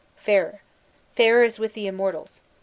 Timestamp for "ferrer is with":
1.15-1.75